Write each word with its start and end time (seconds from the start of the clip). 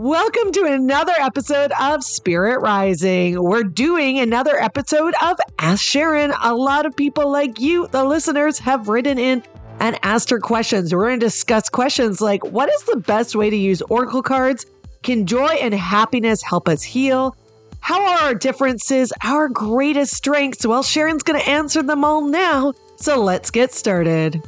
Welcome 0.00 0.50
to 0.52 0.64
another 0.64 1.12
episode 1.18 1.72
of 1.78 2.02
Spirit 2.02 2.60
Rising. 2.60 3.38
We're 3.38 3.64
doing 3.64 4.18
another 4.18 4.58
episode 4.58 5.12
of 5.20 5.38
Ask 5.58 5.84
Sharyn. 5.84 6.34
A 6.42 6.54
lot 6.54 6.86
of 6.86 6.96
people 6.96 7.30
like 7.30 7.60
you, 7.60 7.86
the 7.88 8.02
listeners, 8.02 8.58
have 8.60 8.88
written 8.88 9.18
in 9.18 9.42
and 9.78 9.98
asked 10.02 10.30
her 10.30 10.40
questions. 10.40 10.94
We're 10.94 11.08
going 11.08 11.20
to 11.20 11.26
discuss 11.26 11.68
questions 11.68 12.22
like 12.22 12.42
what 12.46 12.70
is 12.70 12.82
the 12.84 12.96
best 12.96 13.36
way 13.36 13.50
to 13.50 13.56
use 13.56 13.82
Oracle 13.82 14.22
cards? 14.22 14.64
Can 15.02 15.26
joy 15.26 15.48
and 15.48 15.74
happiness 15.74 16.42
help 16.42 16.66
us 16.66 16.82
heal? 16.82 17.36
How 17.80 18.02
are 18.02 18.28
our 18.28 18.34
differences 18.34 19.12
our 19.22 19.50
greatest 19.50 20.14
strengths? 20.14 20.64
Well, 20.66 20.82
Sharyn's 20.82 21.22
going 21.22 21.42
to 21.42 21.46
answer 21.46 21.82
them 21.82 22.06
all 22.06 22.22
now. 22.22 22.72
So 22.96 23.22
let's 23.22 23.50
get 23.50 23.70
started. 23.70 24.42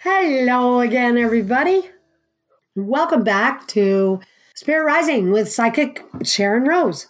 Hello 0.00 0.80
again, 0.80 1.16
everybody. 1.16 1.88
Welcome 2.76 3.22
back 3.22 3.68
to 3.68 4.18
Spirit 4.56 4.84
Rising 4.84 5.30
with 5.30 5.48
Psychic 5.48 6.02
Sharyn 6.24 6.66
Rose. 6.66 7.06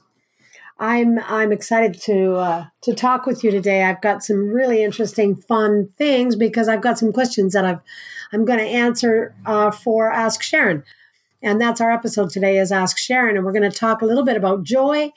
I'm 0.79 1.19
I'm 1.21 1.53
excited 1.53 1.99
to 2.03 2.35
uh, 2.35 2.67
to 2.83 2.93
talk 2.95 3.25
with 3.25 3.43
you 3.43 3.51
today. 3.51 3.83
I've 3.83 4.03
got 4.03 4.23
some 4.23 4.51
really 4.51 4.85
interesting, 4.85 5.35
fun 5.35 5.89
things 5.97 6.37
because 6.37 6.69
I've 6.69 6.83
got 6.83 6.99
some 6.99 7.15
questions 7.15 7.55
that 7.55 7.65
I've 7.65 7.81
I'm 8.31 8.45
going 8.45 8.59
to 8.59 8.67
answer 8.67 9.35
uh, 9.47 9.71
for 9.71 10.13
Ask 10.13 10.43
Sharyn, 10.43 10.83
and 11.41 11.59
that's 11.59 11.81
our 11.81 11.91
episode 11.91 12.29
today 12.29 12.59
is 12.59 12.71
Ask 12.71 12.99
Sharyn, 12.99 13.35
and 13.35 13.47
we're 13.47 13.53
going 13.53 13.71
to 13.71 13.75
talk 13.75 14.03
a 14.03 14.07
little 14.07 14.25
bit 14.25 14.37
about 14.37 14.65
joy. 14.65 15.11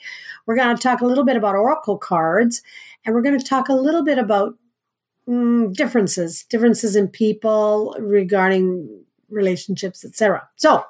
We're 0.46 0.56
going 0.56 0.74
to 0.74 0.82
talk 0.82 1.02
a 1.02 1.06
little 1.06 1.24
bit 1.24 1.36
about 1.36 1.56
oracle 1.56 1.98
cards, 1.98 2.62
and 3.04 3.14
we're 3.14 3.20
going 3.20 3.38
to 3.38 3.44
talk 3.44 3.68
a 3.68 3.74
little 3.74 4.02
bit 4.02 4.16
about 4.16 4.54
mm, 5.28 5.74
differences, 5.74 6.44
differences 6.44 6.96
in 6.96 7.08
people 7.08 7.94
regarding 8.00 9.04
relationships, 9.28 10.04
etc. 10.04 10.48
So, 10.56 10.84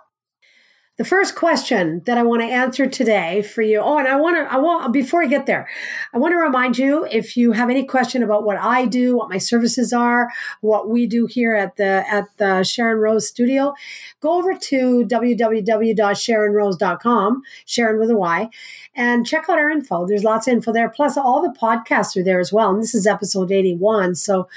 the 0.99 1.05
first 1.05 1.35
question 1.37 2.03
that 2.07 2.19
I 2.19 2.25
want 2.25 2.43
to 2.43 2.47
answer 2.47 2.89
today 2.89 3.43
for 3.43 3.63
you. 3.63 3.79
Oh, 3.79 3.99
and 3.99 4.09
I 4.09 4.17
want 4.17 4.37
to, 4.37 4.53
I 4.53 4.57
want, 4.59 4.93
before 4.93 5.23
I 5.23 5.27
get 5.27 5.47
there, 5.47 5.69
I 6.13 6.19
want 6.19 6.33
to 6.33 6.39
remind 6.39 6.77
you 6.77 7.07
if 7.09 7.37
you 7.37 7.53
have 7.53 7.71
any 7.71 7.85
question 7.85 8.25
about 8.25 8.43
what 8.43 8.57
I 8.57 8.85
do, 8.85 9.17
what 9.17 9.31
my 9.31 9.39
services 9.39 9.93
are, 9.93 10.29
what 10.61 10.91
we 10.91 11.07
do 11.07 11.27
here 11.27 11.55
at 11.55 11.77
the, 11.77 12.05
at 12.11 12.25
the 12.39 12.65
Sharyn 12.65 13.01
Rose 13.01 13.29
studio, 13.29 13.75
go 14.21 14.33
over 14.33 14.55
to 14.55 15.05
www.sharynrose.com, 15.05 17.43
Sharyn 17.65 18.01
with 18.01 18.11
a 18.11 18.17
Y, 18.17 18.51
and 18.97 19.25
check 19.25 19.49
out 19.49 19.59
our 19.59 19.71
info. 19.71 20.05
There's 20.05 20.25
lots 20.25 20.49
of 20.49 20.55
info 20.55 20.73
there. 20.73 20.89
Plus 20.89 21.17
all 21.17 21.41
the 21.41 21.57
podcasts 21.57 22.17
are 22.17 22.25
there 22.25 22.41
as 22.41 22.53
well. 22.53 22.71
And 22.71 22.83
this 22.83 22.97
is 22.97 23.07
episode 23.07 23.53
81. 23.53 24.17
So, 24.17 24.49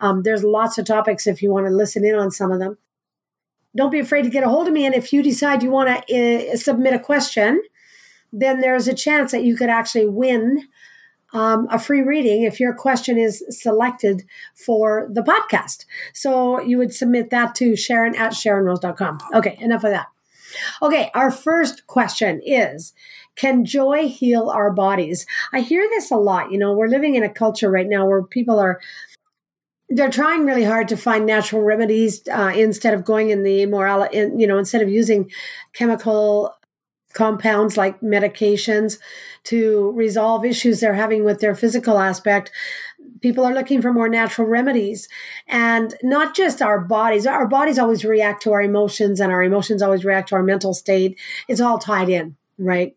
um, 0.00 0.24
there's 0.24 0.42
lots 0.42 0.76
of 0.76 0.86
topics 0.86 1.28
if 1.28 1.40
you 1.40 1.52
want 1.52 1.66
to 1.66 1.72
listen 1.72 2.04
in 2.04 2.16
on 2.16 2.32
some 2.32 2.50
of 2.50 2.58
them 2.58 2.78
don't 3.76 3.90
be 3.90 4.00
afraid 4.00 4.22
to 4.22 4.30
get 4.30 4.44
a 4.44 4.48
hold 4.48 4.66
of 4.68 4.72
me. 4.72 4.86
And 4.86 4.94
if 4.94 5.12
you 5.12 5.22
decide 5.22 5.62
you 5.62 5.70
want 5.70 6.06
to 6.06 6.52
uh, 6.52 6.56
submit 6.56 6.94
a 6.94 6.98
question, 6.98 7.62
then 8.32 8.60
there's 8.60 8.88
a 8.88 8.94
chance 8.94 9.32
that 9.32 9.44
you 9.44 9.56
could 9.56 9.70
actually 9.70 10.08
win 10.08 10.68
um, 11.32 11.66
a 11.70 11.78
free 11.78 12.00
reading 12.00 12.44
if 12.44 12.60
your 12.60 12.72
question 12.72 13.18
is 13.18 13.44
selected 13.50 14.24
for 14.54 15.08
the 15.10 15.22
podcast. 15.22 15.84
So 16.12 16.60
you 16.60 16.78
would 16.78 16.94
submit 16.94 17.30
that 17.30 17.54
to 17.56 17.72
Sharyn 17.72 18.16
at 18.16 18.32
SharynRose.com. 18.32 19.18
Okay, 19.34 19.58
enough 19.60 19.84
of 19.84 19.90
that. 19.90 20.06
Okay, 20.80 21.10
our 21.14 21.32
first 21.32 21.86
question 21.88 22.40
is 22.44 22.94
Can 23.34 23.64
joy 23.64 24.08
heal 24.08 24.48
our 24.48 24.72
bodies? 24.72 25.26
I 25.52 25.60
hear 25.60 25.88
this 25.90 26.12
a 26.12 26.16
lot. 26.16 26.52
You 26.52 26.58
know, 26.58 26.72
we're 26.72 26.86
living 26.86 27.16
in 27.16 27.24
a 27.24 27.28
culture 27.28 27.70
right 27.70 27.88
now 27.88 28.06
where 28.06 28.22
people 28.22 28.60
are 28.60 28.80
they're 29.88 30.10
trying 30.10 30.44
really 30.44 30.64
hard 30.64 30.88
to 30.88 30.96
find 30.96 31.26
natural 31.26 31.62
remedies 31.62 32.26
uh, 32.28 32.52
instead 32.54 32.94
of 32.94 33.04
going 33.04 33.30
in 33.30 33.42
the 33.42 33.62
immoral, 33.62 34.04
in, 34.04 34.38
you 34.38 34.46
know, 34.46 34.58
instead 34.58 34.82
of 34.82 34.88
using 34.88 35.30
chemical 35.74 36.54
compounds 37.12 37.76
like 37.76 38.00
medications 38.00 38.98
to 39.44 39.92
resolve 39.92 40.44
issues 40.44 40.80
they're 40.80 40.94
having 40.94 41.24
with 41.24 41.40
their 41.40 41.54
physical 41.54 41.98
aspect. 41.98 42.50
People 43.20 43.44
are 43.44 43.54
looking 43.54 43.80
for 43.80 43.92
more 43.92 44.08
natural 44.08 44.46
remedies 44.46 45.08
and 45.46 45.94
not 46.02 46.34
just 46.34 46.60
our 46.60 46.80
bodies. 46.80 47.26
Our 47.26 47.46
bodies 47.46 47.78
always 47.78 48.04
react 48.04 48.42
to 48.42 48.52
our 48.52 48.62
emotions 48.62 49.20
and 49.20 49.32
our 49.32 49.42
emotions 49.42 49.80
always 49.80 50.04
react 50.04 50.30
to 50.30 50.34
our 50.34 50.42
mental 50.42 50.74
state. 50.74 51.18
It's 51.48 51.60
all 51.60 51.78
tied 51.78 52.08
in, 52.08 52.36
right? 52.58 52.96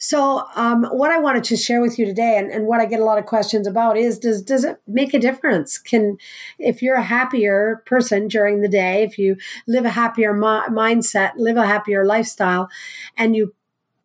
So, 0.00 0.46
um, 0.54 0.84
what 0.84 1.10
I 1.10 1.18
wanted 1.18 1.42
to 1.44 1.56
share 1.56 1.80
with 1.80 1.98
you 1.98 2.06
today, 2.06 2.38
and, 2.38 2.52
and 2.52 2.66
what 2.66 2.80
I 2.80 2.86
get 2.86 3.00
a 3.00 3.04
lot 3.04 3.18
of 3.18 3.26
questions 3.26 3.66
about, 3.66 3.96
is 3.96 4.18
does 4.18 4.42
does 4.42 4.64
it 4.64 4.80
make 4.86 5.12
a 5.12 5.18
difference? 5.18 5.76
Can 5.76 6.18
if 6.58 6.82
you're 6.82 6.94
a 6.94 7.02
happier 7.02 7.82
person 7.84 8.28
during 8.28 8.60
the 8.60 8.68
day, 8.68 9.02
if 9.02 9.18
you 9.18 9.36
live 9.66 9.84
a 9.84 9.90
happier 9.90 10.32
mi- 10.32 10.70
mindset, 10.70 11.32
live 11.36 11.56
a 11.56 11.66
happier 11.66 12.04
lifestyle, 12.04 12.68
and 13.16 13.34
you 13.34 13.54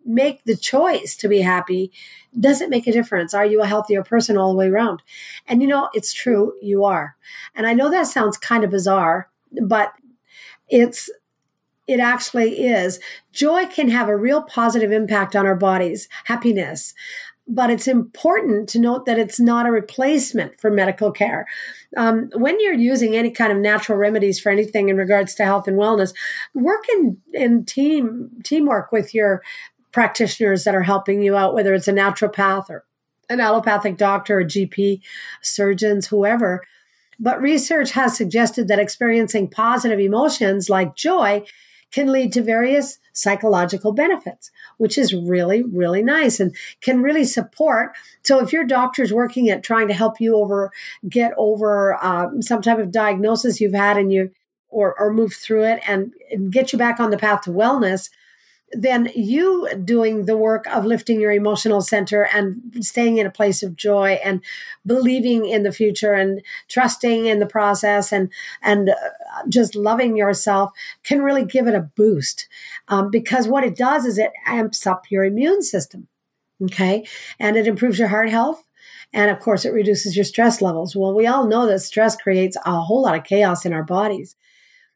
make 0.05 0.43
the 0.45 0.57
choice 0.57 1.15
to 1.15 1.27
be 1.27 1.41
happy, 1.41 1.91
does 2.39 2.59
it 2.59 2.69
make 2.69 2.87
a 2.87 2.91
difference? 2.91 3.33
Are 3.33 3.45
you 3.45 3.61
a 3.61 3.67
healthier 3.67 4.03
person 4.03 4.35
all 4.37 4.51
the 4.51 4.57
way 4.57 4.69
around? 4.69 5.03
And 5.47 5.61
you 5.61 5.67
know, 5.67 5.89
it's 5.93 6.11
true, 6.11 6.53
you 6.61 6.83
are. 6.85 7.15
And 7.55 7.67
I 7.67 7.73
know 7.73 7.91
that 7.91 8.07
sounds 8.07 8.37
kind 8.37 8.63
of 8.63 8.71
bizarre, 8.71 9.29
but 9.61 9.93
it's 10.69 11.09
it 11.87 11.99
actually 11.99 12.65
is. 12.65 12.99
Joy 13.31 13.65
can 13.65 13.89
have 13.89 14.07
a 14.07 14.17
real 14.17 14.43
positive 14.43 14.91
impact 14.91 15.35
on 15.35 15.45
our 15.45 15.55
bodies, 15.55 16.07
happiness. 16.25 16.93
But 17.45 17.69
it's 17.69 17.89
important 17.89 18.69
to 18.69 18.79
note 18.79 19.05
that 19.05 19.19
it's 19.19 19.37
not 19.37 19.65
a 19.65 19.71
replacement 19.71 20.61
for 20.61 20.71
medical 20.71 21.11
care. 21.11 21.45
Um, 21.97 22.29
when 22.35 22.57
you're 22.61 22.73
using 22.73 23.15
any 23.15 23.31
kind 23.31 23.51
of 23.51 23.57
natural 23.57 23.97
remedies 23.97 24.39
for 24.39 24.49
anything 24.49 24.87
in 24.87 24.95
regards 24.95 25.35
to 25.35 25.45
health 25.45 25.67
and 25.67 25.77
wellness, 25.77 26.13
work 26.53 26.85
in, 26.93 27.17
in 27.33 27.65
team 27.65 28.29
teamwork 28.45 28.93
with 28.93 29.13
your 29.13 29.43
practitioners 29.91 30.63
that 30.63 30.73
are 30.73 30.83
helping 30.83 31.21
you 31.21 31.35
out, 31.35 31.53
whether 31.53 31.73
it's 31.73 31.89
a 31.89 31.93
naturopath 31.93 32.69
or 32.69 32.85
an 33.29 33.41
allopathic 33.41 33.97
doctor, 33.97 34.39
a 34.39 34.45
GP, 34.45 35.01
surgeons, 35.41 36.07
whoever. 36.07 36.63
But 37.19 37.41
research 37.41 37.91
has 37.91 38.15
suggested 38.15 38.69
that 38.69 38.79
experiencing 38.79 39.49
positive 39.49 39.99
emotions 39.99 40.69
like 40.69 40.95
joy 40.95 41.43
can 41.93 42.11
lead 42.11 42.33
to 42.33 42.41
various 42.41 42.97
psychological 43.13 43.93
benefits, 43.93 44.51
which 44.77 44.97
is 44.97 45.13
really, 45.13 45.61
really 45.61 46.01
nice 46.01 46.39
and 46.39 46.55
can 46.81 47.01
really 47.01 47.23
support. 47.23 47.95
So 48.23 48.39
if 48.39 48.51
your 48.51 48.65
doctor's 48.65 49.13
working 49.13 49.49
at 49.49 49.63
trying 49.63 49.87
to 49.87 49.93
help 49.93 50.19
you 50.19 50.35
over, 50.35 50.71
get 51.07 51.33
over 51.37 52.03
um, 52.03 52.41
some 52.41 52.61
type 52.61 52.79
of 52.79 52.91
diagnosis 52.91 53.61
you've 53.61 53.75
had 53.75 53.97
and 53.97 54.11
you, 54.11 54.31
or, 54.69 54.99
or 54.99 55.13
move 55.13 55.33
through 55.33 55.65
it 55.65 55.81
and, 55.87 56.13
and 56.31 56.51
get 56.51 56.73
you 56.73 56.79
back 56.79 56.99
on 56.99 57.11
the 57.11 57.17
path 57.17 57.41
to 57.41 57.51
wellness, 57.51 58.09
then 58.73 59.09
you 59.15 59.67
doing 59.83 60.25
the 60.25 60.37
work 60.37 60.65
of 60.67 60.85
lifting 60.85 61.21
your 61.21 61.31
emotional 61.31 61.81
center 61.81 62.23
and 62.33 62.61
staying 62.81 63.17
in 63.17 63.27
a 63.27 63.31
place 63.31 63.63
of 63.63 63.75
joy 63.75 64.19
and 64.23 64.41
believing 64.85 65.45
in 65.45 65.63
the 65.63 65.71
future 65.71 66.13
and 66.13 66.41
trusting 66.67 67.25
in 67.25 67.39
the 67.39 67.45
process 67.45 68.11
and 68.11 68.31
and 68.61 68.89
uh, 68.89 68.93
just 69.49 69.75
loving 69.75 70.17
yourself 70.17 70.71
can 71.03 71.21
really 71.21 71.45
give 71.45 71.67
it 71.67 71.75
a 71.75 71.81
boost. 71.95 72.47
Um, 72.87 73.09
because 73.09 73.47
what 73.47 73.63
it 73.63 73.75
does 73.75 74.05
is 74.05 74.17
it 74.17 74.31
amps 74.45 74.85
up 74.87 75.09
your 75.09 75.23
immune 75.23 75.61
system 75.61 76.07
okay? 76.61 77.05
And 77.39 77.57
it 77.57 77.67
improves 77.67 77.99
your 77.99 78.07
heart 78.07 78.29
health. 78.29 78.63
And 79.11 79.29
of 79.29 79.39
course 79.39 79.65
it 79.65 79.73
reduces 79.73 80.15
your 80.15 80.25
stress 80.25 80.61
levels. 80.61 80.95
Well 80.95 81.13
we 81.13 81.27
all 81.27 81.47
know 81.47 81.67
that 81.67 81.79
stress 81.79 82.15
creates 82.15 82.57
a 82.65 82.81
whole 82.81 83.03
lot 83.03 83.15
of 83.15 83.23
chaos 83.23 83.65
in 83.65 83.73
our 83.73 83.83
bodies. 83.83 84.35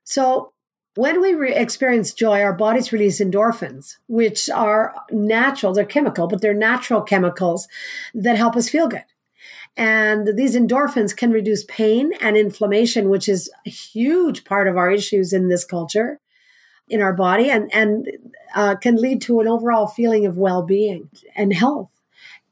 So 0.03 0.53
when 0.97 1.21
we 1.21 1.33
re- 1.33 1.53
experience 1.53 2.13
joy, 2.13 2.41
our 2.41 2.53
bodies 2.53 2.91
release 2.91 3.19
endorphins, 3.19 3.97
which 4.07 4.49
are 4.49 4.95
natural, 5.11 5.73
they're 5.73 5.85
chemical, 5.85 6.27
but 6.27 6.41
they're 6.41 6.53
natural 6.53 7.01
chemicals 7.01 7.67
that 8.13 8.35
help 8.35 8.55
us 8.55 8.69
feel 8.69 8.87
good. 8.87 9.05
And 9.77 10.35
these 10.35 10.55
endorphins 10.55 11.15
can 11.15 11.31
reduce 11.31 11.63
pain 11.65 12.11
and 12.19 12.35
inflammation, 12.35 13.09
which 13.09 13.29
is 13.29 13.49
a 13.65 13.69
huge 13.69 14.43
part 14.43 14.67
of 14.67 14.75
our 14.75 14.89
issues 14.89 15.33
in 15.33 15.49
this 15.49 15.63
culture, 15.63 16.19
in 16.89 16.99
our 16.99 17.13
body, 17.13 17.49
and, 17.49 17.71
and 17.73 18.07
uh, 18.55 18.75
can 18.75 18.95
lead 18.95 19.21
to 19.21 19.39
an 19.39 19.47
overall 19.47 19.85
feeling 19.85 20.25
of 20.25 20.35
well 20.35 20.63
being 20.63 21.09
and 21.35 21.53
health. 21.53 21.91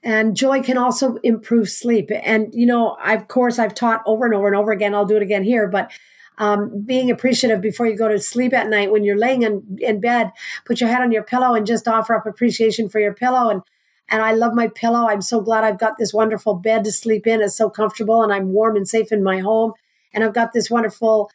And 0.04 0.38
joy 0.38 0.62
can 0.62 0.78
also 0.78 1.16
improve 1.24 1.68
sleep. 1.68 2.12
And, 2.24 2.54
you 2.54 2.68
know, 2.68 2.96
I, 3.02 3.16
of 3.16 3.28
course, 3.28 3.58
I've 3.58 3.74
taught 3.74 4.04
over 4.06 4.26
and 4.26 4.36
over 4.36 4.46
and 4.46 4.56
over 4.56 4.72
again, 4.72 4.94
I'll 4.94 5.06
do 5.06 5.18
it 5.18 5.24
again 5.24 5.44
here, 5.44 5.68
but 5.68 5.92
um, 6.38 6.84
being 6.86 7.10
appreciative 7.10 7.62
before 7.62 7.88
you 7.88 7.98
go 7.98 8.08
to 8.08 8.20
sleep 8.20 8.54
at 8.54 8.70
night 8.70 8.92
when 8.92 9.04
you're 9.04 9.18
laying 9.18 9.44
in, 9.44 9.78
in 9.80 10.00
bed 10.00 10.32
put 10.66 10.80
your 10.80 10.90
head 10.90 11.02
on 11.02 11.12
your 11.12 11.24
pillow 11.24 11.54
and 11.54 11.66
just 11.66 11.88
offer 11.88 12.16
up 12.16 12.26
appreciation 12.26 12.90
for 12.90 13.00
your 13.00 13.14
pillow 13.14 13.50
and 13.50 13.62
and 14.10 14.22
I 14.22 14.34
love 14.34 14.54
my 14.54 14.68
pillow. 14.68 15.08
I'm 15.08 15.22
so 15.22 15.42
glad 15.42 15.64
I've 15.64 15.80
got 15.80 15.98
this 15.98 16.14
wonderful 16.14 16.54
bed 16.54 16.84
to 16.84 16.92
sleep 16.92 17.26
in. 17.26 17.42
It's 17.42 17.56
so 17.56 17.70
comfortable 17.70 18.22
and 18.22 18.32
I'm 18.32 18.50
warm 18.50 18.76
and 18.76 18.88
safe 18.88 19.12
in 19.12 19.24
my 19.24 19.40
home. 19.40 19.74
And 20.14 20.24
I've 20.24 20.34
got 20.34 20.54
this 20.54 20.70
wonderful 20.70 21.32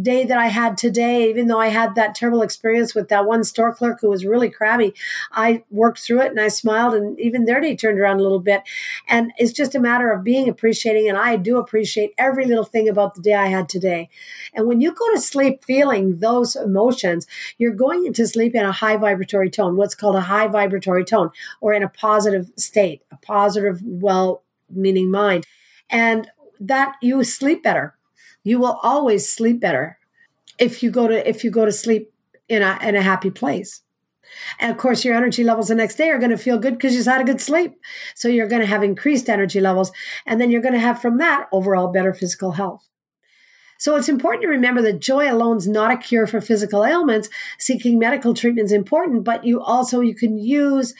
day 0.00 0.24
that 0.24 0.38
I 0.38 0.46
had 0.46 0.76
today, 0.76 1.28
even 1.28 1.48
though 1.48 1.58
I 1.58 1.68
had 1.68 1.94
that 1.94 2.14
terrible 2.14 2.42
experience 2.42 2.94
with 2.94 3.08
that 3.08 3.26
one 3.26 3.44
store 3.44 3.74
clerk 3.74 4.00
who 4.00 4.08
was 4.08 4.24
really 4.24 4.48
crabby, 4.48 4.94
I 5.32 5.64
worked 5.70 5.98
through 5.98 6.22
it 6.22 6.30
and 6.30 6.40
I 6.40 6.48
smiled, 6.48 6.94
and 6.94 7.18
even 7.20 7.44
their 7.44 7.60
day 7.60 7.76
turned 7.76 7.98
around 7.98 8.20
a 8.20 8.22
little 8.22 8.40
bit. 8.40 8.62
And 9.08 9.32
it's 9.36 9.52
just 9.52 9.74
a 9.74 9.80
matter 9.80 10.10
of 10.10 10.24
being 10.24 10.48
appreciating. 10.48 11.08
And 11.08 11.18
I 11.18 11.36
do 11.36 11.58
appreciate 11.58 12.14
every 12.16 12.46
little 12.46 12.64
thing 12.64 12.88
about 12.88 13.14
the 13.14 13.22
day 13.22 13.34
I 13.34 13.46
had 13.46 13.68
today. 13.68 14.08
And 14.54 14.66
when 14.66 14.80
you 14.80 14.92
go 14.92 15.12
to 15.14 15.20
sleep 15.20 15.64
feeling 15.64 16.18
those 16.18 16.56
emotions, 16.56 17.26
you're 17.58 17.74
going 17.74 18.06
into 18.06 18.26
sleep 18.26 18.54
in 18.54 18.64
a 18.64 18.72
high 18.72 18.96
vibratory 18.96 19.50
tone, 19.50 19.76
what's 19.76 19.94
called 19.94 20.16
a 20.16 20.22
high 20.22 20.46
vibratory 20.46 21.04
tone, 21.04 21.30
or 21.60 21.74
in 21.74 21.82
a 21.82 21.88
positive 21.88 22.50
state, 22.56 23.02
a 23.10 23.16
positive, 23.16 23.80
well 23.82 24.42
meaning 24.70 25.10
mind. 25.10 25.46
And 25.90 26.30
that 26.60 26.94
you 27.02 27.22
sleep 27.24 27.62
better 27.62 27.94
you 28.42 28.58
will 28.58 28.78
always 28.82 29.30
sleep 29.30 29.60
better 29.60 29.98
if 30.58 30.82
you 30.82 30.90
go 30.90 31.08
to 31.08 31.28
if 31.28 31.44
you 31.44 31.50
go 31.50 31.64
to 31.64 31.72
sleep 31.72 32.12
in 32.48 32.62
a 32.62 32.78
in 32.82 32.96
a 32.96 33.02
happy 33.02 33.30
place. 33.30 33.82
And 34.58 34.70
of 34.70 34.78
course, 34.78 35.04
your 35.04 35.14
energy 35.14 35.44
levels 35.44 35.68
the 35.68 35.74
next 35.74 35.96
day 35.96 36.10
are 36.10 36.18
going 36.18 36.30
to 36.30 36.38
feel 36.38 36.58
good 36.58 36.74
because 36.74 36.94
you 36.94 37.02
had 37.04 37.20
a 37.20 37.24
good 37.24 37.40
sleep. 37.40 37.74
So 38.14 38.28
you're 38.28 38.48
going 38.48 38.62
to 38.62 38.66
have 38.66 38.82
increased 38.82 39.28
energy 39.28 39.60
levels. 39.60 39.92
And 40.26 40.40
then 40.40 40.50
you're 40.50 40.62
going 40.62 40.74
to 40.74 40.80
have 40.80 41.02
from 41.02 41.18
that 41.18 41.48
overall 41.52 41.88
better 41.88 42.14
physical 42.14 42.52
health. 42.52 42.88
So 43.78 43.96
it's 43.96 44.08
important 44.08 44.42
to 44.42 44.48
remember 44.48 44.80
that 44.82 45.00
joy 45.00 45.30
alone 45.30 45.56
is 45.56 45.66
not 45.66 45.90
a 45.90 45.96
cure 45.96 46.26
for 46.28 46.40
physical 46.40 46.84
ailments. 46.84 47.28
Seeking 47.58 47.98
medical 47.98 48.32
treatment 48.32 48.66
is 48.66 48.72
important, 48.72 49.24
but 49.24 49.44
you 49.44 49.60
also 49.60 50.00
you 50.00 50.14
can 50.14 50.38
use 50.38 50.94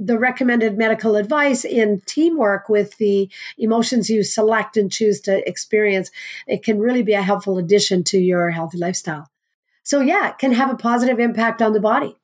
the 0.00 0.18
recommended 0.18 0.78
medical 0.78 1.14
advice 1.14 1.64
in 1.64 2.00
teamwork 2.06 2.68
with 2.68 2.96
the 2.96 3.28
emotions 3.58 4.08
you 4.08 4.22
select 4.22 4.76
and 4.76 4.90
choose 4.90 5.20
to 5.20 5.46
experience, 5.48 6.10
it 6.46 6.62
can 6.62 6.78
really 6.78 7.02
be 7.02 7.12
a 7.12 7.22
helpful 7.22 7.58
addition 7.58 8.02
to 8.04 8.18
your 8.18 8.50
healthy 8.50 8.78
lifestyle. 8.78 9.30
So 9.82 10.00
yeah, 10.00 10.30
it 10.30 10.38
can 10.38 10.52
have 10.52 10.70
a 10.70 10.76
positive 10.76 11.20
impact 11.20 11.60
on 11.60 11.74
the 11.74 11.80
body. 11.80 12.16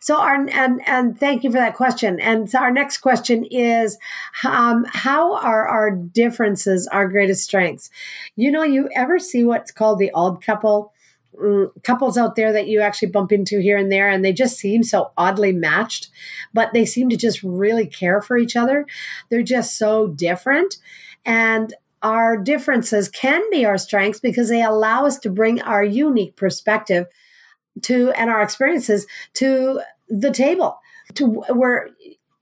So 0.00 0.20
our 0.20 0.34
and 0.34 0.80
and 0.86 1.18
thank 1.18 1.42
you 1.42 1.50
for 1.50 1.58
that 1.58 1.74
question. 1.74 2.20
And 2.20 2.48
so 2.48 2.60
our 2.60 2.70
next 2.70 2.98
question 2.98 3.44
is, 3.44 3.98
um, 4.44 4.86
how 4.88 5.34
are 5.34 5.66
our 5.66 5.90
differences 5.90 6.86
our 6.86 7.08
greatest 7.08 7.44
strengths? 7.44 7.90
You 8.36 8.52
know, 8.52 8.62
you 8.62 8.88
ever 8.94 9.18
see 9.18 9.42
what's 9.42 9.72
called 9.72 9.98
the 9.98 10.12
odd 10.12 10.40
couple? 10.40 10.92
Mm, 11.40 11.70
couples 11.82 12.16
out 12.16 12.34
there 12.34 12.52
that 12.52 12.66
you 12.66 12.80
actually 12.80 13.08
bump 13.08 13.30
into 13.30 13.60
here 13.60 13.76
and 13.76 13.92
there, 13.92 14.08
and 14.08 14.24
they 14.24 14.32
just 14.32 14.56
seem 14.56 14.82
so 14.82 15.12
oddly 15.18 15.52
matched, 15.52 16.08
but 16.54 16.72
they 16.72 16.86
seem 16.86 17.10
to 17.10 17.16
just 17.16 17.42
really 17.42 17.86
care 17.86 18.22
for 18.22 18.38
each 18.38 18.56
other. 18.56 18.86
They're 19.28 19.42
just 19.42 19.76
so 19.76 20.08
different. 20.08 20.76
And 21.24 21.74
our 22.02 22.36
differences 22.36 23.08
can 23.08 23.42
be 23.50 23.66
our 23.66 23.76
strengths 23.76 24.20
because 24.20 24.48
they 24.48 24.62
allow 24.62 25.04
us 25.04 25.18
to 25.18 25.30
bring 25.30 25.60
our 25.62 25.84
unique 25.84 26.36
perspective 26.36 27.06
to 27.82 28.10
and 28.12 28.30
our 28.30 28.42
experiences 28.42 29.06
to 29.34 29.80
the 30.08 30.30
table 30.30 30.78
to 31.14 31.26
where 31.26 31.90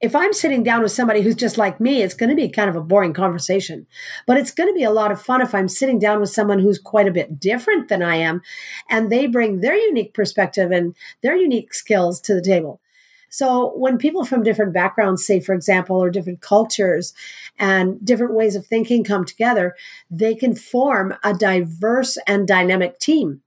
if 0.04 0.14
I'm 0.14 0.34
sitting 0.34 0.62
down 0.62 0.82
with 0.82 0.92
somebody 0.92 1.22
who's 1.22 1.34
just 1.34 1.56
like 1.56 1.80
me, 1.80 2.02
it's 2.02 2.12
going 2.12 2.28
to 2.28 2.36
be 2.36 2.50
kind 2.50 2.68
of 2.68 2.76
a 2.76 2.82
boring 2.82 3.14
conversation. 3.14 3.86
But 4.26 4.36
it's 4.36 4.50
going 4.50 4.68
to 4.68 4.74
be 4.74 4.84
a 4.84 4.90
lot 4.90 5.10
of 5.10 5.22
fun 5.22 5.40
if 5.40 5.54
I'm 5.54 5.66
sitting 5.66 5.98
down 5.98 6.20
with 6.20 6.28
someone 6.28 6.58
who's 6.58 6.78
quite 6.78 7.08
a 7.08 7.12
bit 7.12 7.40
different 7.40 7.88
than 7.88 8.02
I 8.02 8.16
am 8.16 8.42
and 8.90 9.10
they 9.10 9.26
bring 9.26 9.60
their 9.60 9.74
unique 9.74 10.12
perspective 10.12 10.70
and 10.70 10.94
their 11.22 11.34
unique 11.34 11.72
skills 11.72 12.20
to 12.20 12.34
the 12.34 12.42
table. 12.42 12.82
So 13.30 13.72
when 13.76 13.96
people 13.96 14.26
from 14.26 14.42
different 14.42 14.74
backgrounds, 14.74 15.24
say, 15.24 15.40
for 15.40 15.54
example, 15.54 15.96
or 15.96 16.10
different 16.10 16.42
cultures 16.42 17.14
and 17.58 17.98
different 18.04 18.34
ways 18.34 18.56
of 18.56 18.66
thinking 18.66 19.04
come 19.04 19.24
together, 19.24 19.74
they 20.10 20.34
can 20.34 20.54
form 20.54 21.14
a 21.24 21.32
diverse 21.32 22.18
and 22.26 22.46
dynamic 22.46 22.98
team. 22.98 23.40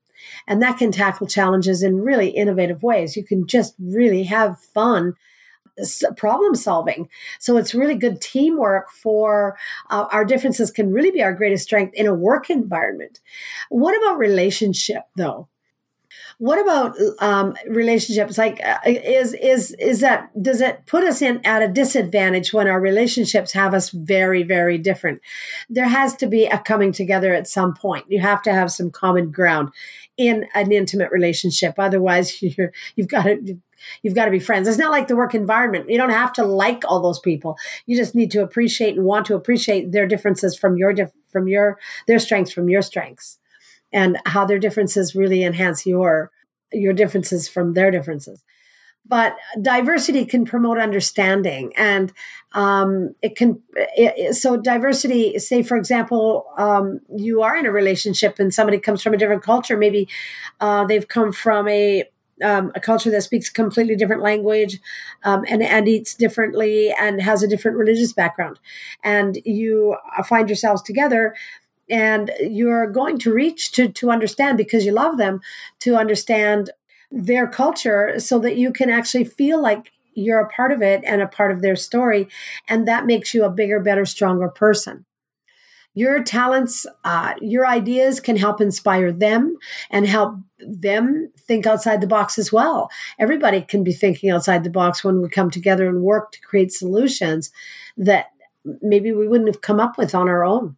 And 0.48 0.60
that 0.64 0.80
can 0.80 0.92
tackle 0.92 1.28
challenges 1.28 1.84
in 1.84 2.02
really 2.02 2.30
innovative 2.30 2.82
ways. 2.82 3.16
You 3.16 3.24
can 3.24 3.46
just 3.46 3.76
really 3.80 4.24
have 4.24 4.60
fun 4.60 5.14
problem 6.16 6.56
solving. 6.56 7.10
So 7.40 7.58
it's 7.58 7.76
really 7.76 7.96
good 7.96 8.22
teamwork 8.22 8.92
for 8.92 9.58
uh, 9.90 10.06
our 10.12 10.26
differences 10.26 10.72
can 10.72 10.92
really 10.92 11.12
be 11.12 11.24
our 11.24 11.34
greatest 11.34 11.64
strength 11.64 11.94
in 11.94 12.08
a 12.08 12.14
work 12.14 12.50
environment. 12.50 13.20
What 13.70 13.98
about 13.98 14.18
relationship 14.18 15.04
though? 15.16 15.48
What 16.40 16.62
about 16.62 16.96
um, 17.20 17.56
relationships? 17.68 18.38
Like, 18.38 18.64
uh, 18.64 18.78
is 18.86 19.34
is 19.34 19.72
is 19.80 20.02
that 20.02 20.30
does 20.42 20.62
it 20.62 20.86
put 20.86 21.04
us 21.04 21.22
in 21.22 21.42
at 21.44 21.64
a 21.64 21.68
disadvantage 21.68 22.54
when 22.54 22.68
our 22.68 22.80
relationships 22.80 23.54
have 23.54 23.74
us 23.74 23.90
very 23.90 24.44
very 24.44 24.78
different? 24.78 25.20
There 25.68 25.88
has 25.88 26.16
to 26.18 26.28
be 26.28 26.46
a 26.46 26.60
coming 26.60 26.92
together 26.92 27.34
at 27.34 27.48
some 27.48 27.74
point. 27.74 28.06
You 28.08 28.20
have 28.20 28.44
to 28.44 28.54
have 28.54 28.72
some 28.72 28.92
common 28.92 29.32
ground 29.32 29.70
in 30.16 30.46
an 30.54 30.72
intimate 30.72 31.12
relationship. 31.12 31.76
Otherwise, 31.78 32.40
you're, 32.42 32.72
you've 32.96 33.08
got 33.08 33.24
to 33.24 33.58
You've 34.02 34.16
got 34.16 34.26
to 34.26 34.32
be 34.32 34.40
friends. 34.40 34.68
It's 34.68 34.78
not 34.78 34.92
like 34.92 35.08
the 35.08 35.16
work 35.16 35.34
environment. 35.34 35.90
You 35.90 35.98
don't 35.98 36.10
have 36.10 36.34
to 36.34 36.46
like 36.46 36.84
all 36.86 37.02
those 37.02 37.20
people. 37.20 37.58
You 37.86 37.98
just 37.98 38.16
need 38.16 38.32
to 38.32 38.44
appreciate 38.44 38.96
and 38.96 39.06
want 39.06 39.26
to 39.28 39.36
appreciate 39.36 39.92
their 39.92 40.08
differences 40.08 40.58
from 40.58 40.78
your 40.78 40.94
from 41.32 41.48
your 41.48 41.80
their 42.08 42.20
strengths 42.20 42.52
from 42.52 42.70
your 42.70 42.82
strengths, 42.82 43.40
and 43.92 44.18
how 44.26 44.46
their 44.46 44.60
differences 44.60 45.16
really 45.16 45.44
enhance 45.44 45.86
your 45.86 46.32
your 46.72 46.94
differences 46.94 47.48
from 47.48 47.74
their 47.74 47.92
differences. 47.92 48.44
But 49.10 49.38
diversity 49.62 50.26
can 50.26 50.44
promote 50.44 50.78
understanding, 50.78 51.72
and 51.78 52.12
um, 52.52 53.16
it 53.22 53.38
can. 53.38 53.62
It, 53.76 54.36
so 54.36 54.58
diversity, 54.58 55.40
say 55.40 55.64
for 55.64 55.78
example, 55.78 56.46
um, 56.58 57.00
you 57.16 57.42
are 57.42 57.56
in 57.56 57.66
a 57.66 57.72
relationship 57.72 58.38
and 58.38 58.54
somebody 58.54 58.80
comes 58.80 59.02
from 59.02 59.14
a 59.14 59.18
different 59.18 59.44
culture. 59.44 59.78
Maybe 59.78 60.10
uh, 60.60 60.86
they've 60.86 61.08
come 61.08 61.32
from 61.32 61.70
a 61.70 62.04
um, 62.44 62.72
a 62.76 62.80
culture 62.80 63.10
that 63.12 63.24
speaks 63.24 63.50
a 63.50 63.54
completely 63.54 63.96
different 63.96 64.22
language 64.22 64.80
um, 65.24 65.44
and, 65.48 65.64
and 65.64 65.88
eats 65.88 66.14
differently 66.14 66.94
and 67.00 67.22
has 67.22 67.44
a 67.44 67.48
different 67.48 67.78
religious 67.78 68.14
background. 68.14 68.60
And 69.04 69.38
you 69.46 69.98
find 70.28 70.50
yourselves 70.50 70.82
together 70.82 71.36
and 71.90 72.32
you're 72.42 72.88
going 72.88 73.18
to 73.20 73.34
reach 73.34 73.72
to, 73.74 73.88
to 73.90 74.12
understand 74.12 74.58
because 74.58 74.86
you 74.86 74.92
love 74.92 75.18
them 75.18 75.42
to 75.80 75.96
understand 75.96 76.70
their 77.12 77.48
culture 77.48 78.20
so 78.20 78.38
that 78.40 78.58
you 78.58 78.72
can 78.72 78.90
actually 78.90 79.24
feel 79.24 79.62
like 79.62 79.92
you're 80.14 80.42
a 80.42 80.50
part 80.50 80.72
of 80.72 80.82
it 80.82 81.02
and 81.06 81.22
a 81.22 81.28
part 81.28 81.52
of 81.52 81.62
their 81.62 81.76
story. 81.76 82.28
And 82.68 82.88
that 82.88 83.06
makes 83.06 83.34
you 83.34 83.44
a 83.46 83.50
bigger, 83.50 83.80
better, 83.80 84.06
stronger 84.06 84.50
person. 84.50 85.06
Your 85.98 86.22
talents, 86.22 86.86
uh, 87.06 87.34
your 87.42 87.66
ideas 87.66 88.20
can 88.20 88.38
help 88.38 88.62
inspire 88.62 89.12
them 89.12 89.58
and 89.90 90.06
help 90.06 90.36
them 90.60 91.32
think 91.40 91.66
outside 91.66 92.02
the 92.02 92.06
box 92.06 92.38
as 92.38 92.54
well. 92.54 92.92
Everybody 93.18 93.62
can 93.62 93.84
be 93.84 93.94
thinking 93.94 94.30
outside 94.30 94.64
the 94.64 94.70
box 94.70 95.04
when 95.04 95.24
we 95.24 95.30
come 95.30 95.50
together 95.50 95.90
and 95.90 96.04
work 96.04 96.32
to 96.34 96.42
create 96.42 96.72
solutions 96.72 97.50
that 97.98 98.28
maybe 98.84 99.12
we 99.12 99.28
wouldn't 99.28 99.50
have 99.50 99.62
come 99.62 99.80
up 99.80 99.98
with 99.98 100.14
on 100.14 100.30
our 100.30 100.46
own. 100.46 100.78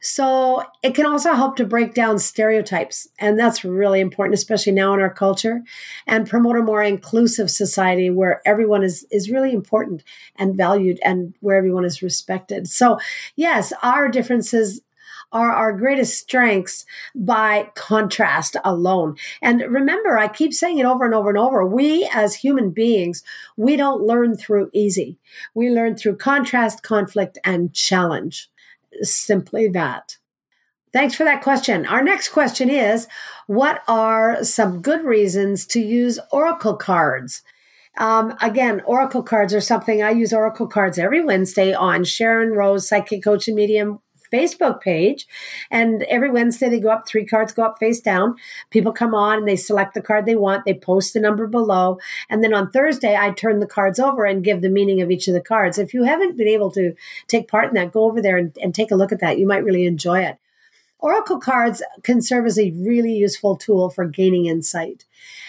So 0.00 0.62
it 0.82 0.94
can 0.94 1.06
also 1.06 1.32
help 1.32 1.56
to 1.56 1.64
break 1.64 1.94
down 1.94 2.18
stereotypes. 2.18 3.08
And 3.18 3.38
that's 3.38 3.64
really 3.64 4.00
important, 4.00 4.34
especially 4.34 4.72
now 4.72 4.94
in 4.94 5.00
our 5.00 5.12
culture, 5.12 5.62
and 6.06 6.28
promote 6.28 6.56
a 6.56 6.62
more 6.62 6.82
inclusive 6.82 7.50
society 7.50 8.10
where 8.10 8.42
everyone 8.46 8.82
is, 8.82 9.06
is 9.10 9.30
really 9.30 9.52
important 9.52 10.02
and 10.36 10.56
valued 10.56 10.98
and 11.04 11.34
where 11.40 11.56
everyone 11.56 11.84
is 11.84 12.02
respected. 12.02 12.68
So, 12.68 12.98
yes, 13.36 13.72
our 13.82 14.08
differences 14.08 14.80
are 15.32 15.50
our 15.52 15.72
greatest 15.72 16.18
strengths 16.18 16.86
by 17.14 17.70
contrast 17.74 18.56
alone. 18.64 19.16
And 19.42 19.60
remember, 19.60 20.16
I 20.16 20.28
keep 20.28 20.54
saying 20.54 20.78
it 20.78 20.86
over 20.86 21.04
and 21.04 21.14
over 21.14 21.28
and 21.28 21.38
over. 21.38 21.66
We 21.66 22.08
as 22.12 22.36
human 22.36 22.70
beings, 22.70 23.22
we 23.56 23.76
don't 23.76 24.02
learn 24.02 24.36
through 24.36 24.70
easy. 24.72 25.18
We 25.54 25.70
learn 25.70 25.96
through 25.96 26.16
contrast, 26.16 26.82
conflict, 26.82 27.38
and 27.44 27.74
challenge 27.74 28.48
simply 29.02 29.68
that. 29.68 30.16
Thanks 30.92 31.14
for 31.14 31.24
that 31.24 31.42
question. 31.42 31.84
Our 31.86 32.02
next 32.02 32.30
question 32.30 32.70
is 32.70 33.06
What 33.46 33.82
are 33.86 34.42
some 34.42 34.80
good 34.80 35.04
reasons 35.04 35.66
to 35.66 35.80
use 35.80 36.18
Oracle 36.32 36.76
cards? 36.76 37.42
Um, 37.98 38.34
again, 38.42 38.82
Oracle 38.84 39.22
cards 39.22 39.54
are 39.54 39.60
something 39.60 40.02
I 40.02 40.10
use 40.10 40.32
Oracle 40.32 40.66
cards 40.66 40.98
every 40.98 41.24
Wednesday 41.24 41.72
on 41.72 42.02
Sharyn 42.02 42.54
Rose 42.54 42.88
Psychic 42.88 43.24
Coach 43.24 43.48
and 43.48 43.56
Medium 43.56 44.00
Facebook 44.36 44.80
page. 44.80 45.26
And 45.70 46.02
every 46.04 46.30
Wednesday 46.30 46.68
they 46.68 46.80
go 46.80 46.90
up, 46.90 47.06
three 47.06 47.24
cards 47.24 47.52
go 47.52 47.64
up 47.64 47.78
face 47.78 48.00
down. 48.00 48.36
People 48.70 48.92
come 48.92 49.14
on 49.14 49.38
and 49.38 49.48
they 49.48 49.56
select 49.56 49.94
the 49.94 50.02
card 50.02 50.26
they 50.26 50.36
want. 50.36 50.64
They 50.64 50.74
post 50.74 51.14
the 51.14 51.20
number 51.20 51.46
below. 51.46 51.98
And 52.28 52.44
then 52.44 52.52
on 52.52 52.70
Thursday, 52.70 53.16
I 53.16 53.30
turn 53.30 53.60
the 53.60 53.66
cards 53.66 53.98
over 53.98 54.24
and 54.24 54.44
give 54.44 54.60
the 54.60 54.68
meaning 54.68 55.00
of 55.00 55.10
each 55.10 55.28
of 55.28 55.34
the 55.34 55.40
cards. 55.40 55.78
If 55.78 55.94
you 55.94 56.04
haven't 56.04 56.36
been 56.36 56.48
able 56.48 56.70
to 56.72 56.94
take 57.28 57.48
part 57.48 57.68
in 57.68 57.74
that, 57.74 57.92
go 57.92 58.04
over 58.04 58.20
there 58.20 58.36
and, 58.36 58.56
and 58.60 58.74
take 58.74 58.90
a 58.90 58.96
look 58.96 59.12
at 59.12 59.20
that. 59.20 59.38
You 59.38 59.46
might 59.46 59.64
really 59.64 59.86
enjoy 59.86 60.20
it. 60.20 60.36
Oracle 60.98 61.38
cards 61.38 61.82
can 62.02 62.22
serve 62.22 62.46
as 62.46 62.58
a 62.58 62.72
really 62.72 63.12
useful 63.12 63.56
tool 63.56 63.90
for 63.90 64.06
gaining 64.06 64.46
insight 64.46 65.04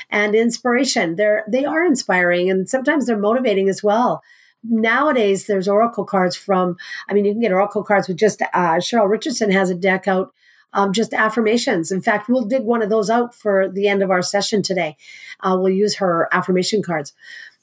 and 0.10 0.36
inspiration. 0.36 1.15
They're 1.15 1.46
they 1.48 1.65
are 1.65 1.86
inspiring 1.86 2.51
and 2.51 2.70
sometimes 2.70 3.06
they're 3.06 3.17
motivating 3.17 3.70
as 3.70 3.82
well 3.82 4.24
nowadays 4.64 5.46
there's 5.46 5.68
oracle 5.68 6.06
cards 6.06 6.36
from 6.36 6.76
i 7.10 7.14
mean 7.14 7.26
you 7.26 7.32
can 7.32 7.42
get 7.42 7.52
oracle 7.52 7.84
cards 7.84 8.08
with 8.08 8.18
just 8.18 8.42
uh, 8.42 8.76
cheryl 8.76 9.10
richardson 9.10 9.52
has 9.52 9.70
a 9.70 9.76
deck 9.76 10.08
out 10.08 10.34
um, 10.74 10.94
just 10.94 11.14
affirmations. 11.14 11.92
In 11.92 12.02
fact, 12.02 12.30
we'll 12.30 12.46
dig 12.46 12.64
one 12.64 12.82
of 12.82 12.90
those 12.90 13.10
out 13.10 13.34
for 13.34 13.70
the 13.70 13.88
end 13.88 14.04
of 14.04 14.12
our 14.12 14.22
session 14.22 14.62
today. 14.62 14.98
Uh, 15.40 15.58
we'll 15.60 15.74
use 15.74 15.96
her 15.96 16.28
affirmation 16.32 16.84
cards. 16.84 17.14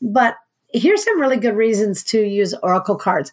But 0.01 0.37
here's 0.73 1.05
some 1.05 1.21
really 1.21 1.37
good 1.37 1.57
reasons 1.57 2.03
to 2.05 2.21
use 2.21 2.55
oracle 2.63 2.97
cards 2.97 3.33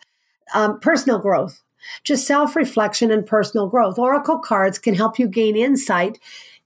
um, 0.53 0.80
personal 0.80 1.20
growth, 1.20 1.62
just 2.03 2.27
self 2.27 2.56
reflection 2.56 3.12
and 3.12 3.25
personal 3.25 3.68
growth. 3.68 3.98
Oracle 3.98 4.39
cards 4.39 4.77
can 4.77 4.94
help 4.94 5.18
you 5.18 5.27
gain 5.27 5.56
insight 5.56 6.20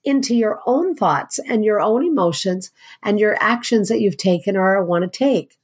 into 0.03 0.35
your 0.35 0.59
own 0.67 0.95
thoughts 0.95 1.39
and 1.39 1.65
your 1.65 1.81
own 1.81 2.03
emotions 2.03 2.71
and 3.01 3.19
your 3.19 3.35
actions 3.41 3.89
that 3.89 4.01
you've 4.01 4.17
taken 4.17 4.55
or 4.55 4.83
want 4.83 5.03
to 5.03 5.17
take. 5.17 5.57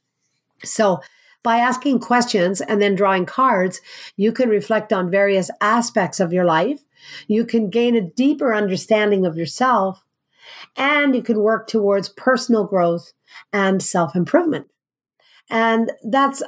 So, 0.64 1.00
by 1.42 1.58
asking 1.58 2.00
questions 2.00 2.60
and 2.60 2.80
then 2.80 2.94
drawing 2.94 3.26
cards, 3.26 3.80
you 4.16 4.32
can 4.32 4.48
reflect 4.48 4.92
on 4.92 5.10
various 5.10 5.50
aspects 5.60 6.20
of 6.20 6.32
your 6.32 6.44
life. 6.44 6.80
You 7.26 7.44
can 7.44 7.70
gain 7.70 7.96
a 7.96 8.00
deeper 8.00 8.54
understanding 8.54 9.26
of 9.26 9.36
yourself 9.36 10.04
and 10.76 11.14
you 11.14 11.22
can 11.22 11.40
work 11.40 11.66
towards 11.66 12.08
personal 12.08 12.64
growth 12.64 13.12
and 13.52 13.82
self 13.82 14.14
improvement. 14.14 14.66
And 15.50 15.92
that's 16.04 16.42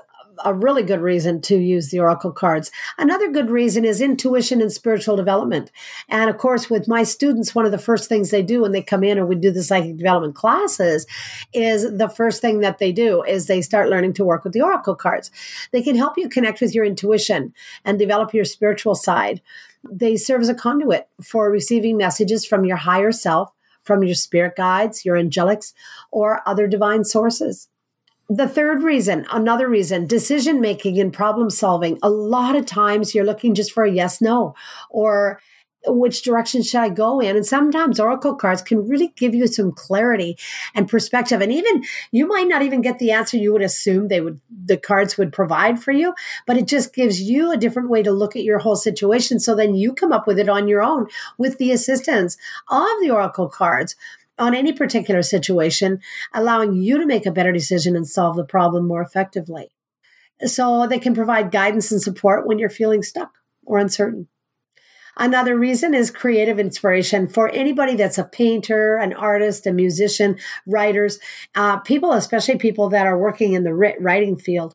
a 0.44 0.54
really 0.54 0.82
good 0.82 1.00
reason 1.00 1.40
to 1.42 1.56
use 1.56 1.90
the 1.90 2.00
oracle 2.00 2.32
cards. 2.32 2.70
Another 2.98 3.30
good 3.30 3.50
reason 3.50 3.84
is 3.84 4.00
intuition 4.00 4.60
and 4.60 4.72
spiritual 4.72 5.16
development. 5.16 5.70
And 6.08 6.30
of 6.30 6.38
course, 6.38 6.68
with 6.68 6.88
my 6.88 7.02
students, 7.02 7.54
one 7.54 7.66
of 7.66 7.72
the 7.72 7.78
first 7.78 8.08
things 8.08 8.30
they 8.30 8.42
do 8.42 8.62
when 8.62 8.72
they 8.72 8.82
come 8.82 9.04
in 9.04 9.18
or 9.18 9.26
we 9.26 9.34
do 9.34 9.50
the 9.50 9.62
psychic 9.62 9.96
development 9.96 10.34
classes 10.34 11.06
is 11.52 11.96
the 11.96 12.08
first 12.08 12.40
thing 12.40 12.60
that 12.60 12.78
they 12.78 12.92
do 12.92 13.22
is 13.22 13.46
they 13.46 13.62
start 13.62 13.88
learning 13.88 14.14
to 14.14 14.24
work 14.24 14.44
with 14.44 14.52
the 14.52 14.62
oracle 14.62 14.94
cards. 14.94 15.30
They 15.72 15.82
can 15.82 15.96
help 15.96 16.16
you 16.16 16.28
connect 16.28 16.60
with 16.60 16.74
your 16.74 16.84
intuition 16.84 17.52
and 17.84 17.98
develop 17.98 18.34
your 18.34 18.44
spiritual 18.44 18.94
side. 18.94 19.40
They 19.90 20.16
serve 20.16 20.42
as 20.42 20.48
a 20.48 20.54
conduit 20.54 21.08
for 21.22 21.50
receiving 21.50 21.96
messages 21.96 22.46
from 22.46 22.64
your 22.64 22.78
higher 22.78 23.12
self, 23.12 23.50
from 23.82 24.02
your 24.02 24.14
spirit 24.14 24.56
guides, 24.56 25.04
your 25.04 25.16
angelics, 25.16 25.74
or 26.10 26.40
other 26.46 26.66
divine 26.66 27.04
sources 27.04 27.68
the 28.28 28.48
third 28.48 28.82
reason, 28.82 29.26
another 29.32 29.68
reason, 29.68 30.06
decision 30.06 30.60
making 30.60 30.98
and 30.98 31.12
problem 31.12 31.50
solving. 31.50 31.98
A 32.02 32.10
lot 32.10 32.56
of 32.56 32.66
times 32.66 33.14
you're 33.14 33.24
looking 33.24 33.54
just 33.54 33.72
for 33.72 33.84
a 33.84 33.90
yes, 33.90 34.20
no, 34.20 34.54
or 34.90 35.40
which 35.86 36.22
direction 36.22 36.62
should 36.62 36.80
I 36.80 36.88
go 36.88 37.20
in? 37.20 37.36
And 37.36 37.44
sometimes 37.44 38.00
oracle 38.00 38.34
cards 38.34 38.62
can 38.62 38.88
really 38.88 39.12
give 39.16 39.34
you 39.34 39.46
some 39.46 39.72
clarity 39.72 40.38
and 40.74 40.88
perspective. 40.88 41.40
And 41.40 41.52
even 41.52 41.84
you 42.10 42.26
might 42.26 42.48
not 42.48 42.62
even 42.62 42.80
get 42.80 42.98
the 42.98 43.12
answer 43.12 43.36
you 43.36 43.52
would 43.52 43.62
assume 43.62 44.08
they 44.08 44.20
would, 44.20 44.40
the 44.64 44.76
cards 44.76 45.18
would 45.18 45.32
provide 45.32 45.82
for 45.82 45.92
you, 45.92 46.14
but 46.46 46.56
it 46.56 46.66
just 46.66 46.94
gives 46.94 47.20
you 47.20 47.52
a 47.52 47.56
different 47.56 47.90
way 47.90 48.02
to 48.02 48.12
look 48.12 48.36
at 48.36 48.44
your 48.44 48.58
whole 48.58 48.76
situation. 48.76 49.40
So 49.40 49.54
then 49.54 49.74
you 49.74 49.92
come 49.92 50.12
up 50.12 50.26
with 50.26 50.38
it 50.38 50.48
on 50.48 50.68
your 50.68 50.82
own 50.82 51.06
with 51.38 51.58
the 51.58 51.72
assistance 51.72 52.36
of 52.68 52.88
the 53.02 53.10
oracle 53.10 53.48
cards 53.48 53.96
on 54.38 54.54
any 54.54 54.72
particular 54.72 55.22
situation, 55.22 56.00
allowing 56.32 56.74
you 56.74 56.98
to 56.98 57.06
make 57.06 57.26
a 57.26 57.32
better 57.32 57.52
decision 57.52 57.96
and 57.96 58.06
solve 58.06 58.36
the 58.36 58.44
problem 58.44 58.86
more 58.86 59.02
effectively. 59.02 59.70
So 60.44 60.86
they 60.86 60.98
can 60.98 61.14
provide 61.14 61.52
guidance 61.52 61.92
and 61.92 62.02
support 62.02 62.46
when 62.46 62.58
you're 62.58 62.70
feeling 62.70 63.02
stuck 63.02 63.32
or 63.64 63.78
uncertain. 63.78 64.28
Another 65.16 65.56
reason 65.56 65.94
is 65.94 66.10
creative 66.10 66.58
inspiration 66.58 67.28
for 67.28 67.48
anybody 67.50 67.94
that's 67.94 68.18
a 68.18 68.24
painter, 68.24 68.96
an 68.96 69.12
artist, 69.12 69.64
a 69.66 69.72
musician, 69.72 70.36
writers, 70.66 71.20
uh, 71.54 71.78
people, 71.78 72.12
especially 72.12 72.58
people 72.58 72.88
that 72.88 73.06
are 73.06 73.18
working 73.18 73.52
in 73.52 73.62
the 73.62 73.72
writing 73.72 74.36
field 74.36 74.74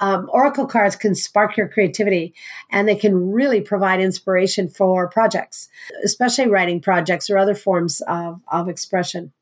um, 0.00 0.28
oracle 0.32 0.66
cards 0.66 0.96
can 0.96 1.14
spark 1.14 1.56
your 1.56 1.68
creativity 1.68 2.34
and 2.70 2.88
they 2.88 2.96
can 2.96 3.30
really 3.30 3.60
provide 3.60 4.00
inspiration 4.00 4.68
for 4.68 5.08
projects, 5.08 5.68
especially 6.04 6.48
writing 6.48 6.80
projects 6.80 7.30
or 7.30 7.38
other 7.38 7.54
forms 7.54 8.02
of, 8.08 8.40
of 8.48 8.68
expression. 8.68 9.32